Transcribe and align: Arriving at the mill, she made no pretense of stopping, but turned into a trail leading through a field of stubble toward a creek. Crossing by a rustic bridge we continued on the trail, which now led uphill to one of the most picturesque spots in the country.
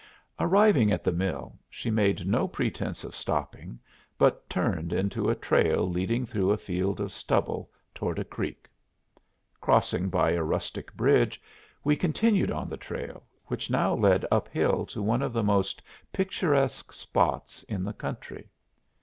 Arriving 0.39 0.91
at 0.91 1.03
the 1.03 1.11
mill, 1.11 1.59
she 1.69 1.91
made 1.91 2.25
no 2.25 2.47
pretense 2.47 3.03
of 3.03 3.15
stopping, 3.15 3.77
but 4.17 4.49
turned 4.49 4.91
into 4.91 5.29
a 5.29 5.35
trail 5.35 5.87
leading 5.87 6.25
through 6.25 6.49
a 6.49 6.57
field 6.57 6.99
of 6.99 7.11
stubble 7.11 7.69
toward 7.93 8.17
a 8.17 8.23
creek. 8.25 8.67
Crossing 9.61 10.09
by 10.09 10.31
a 10.31 10.41
rustic 10.41 10.91
bridge 10.95 11.39
we 11.83 11.95
continued 11.95 12.49
on 12.49 12.67
the 12.67 12.77
trail, 12.77 13.21
which 13.45 13.69
now 13.69 13.93
led 13.93 14.25
uphill 14.31 14.87
to 14.87 15.03
one 15.03 15.21
of 15.21 15.33
the 15.33 15.43
most 15.43 15.83
picturesque 16.11 16.91
spots 16.91 17.61
in 17.69 17.83
the 17.83 17.93
country. 17.93 18.49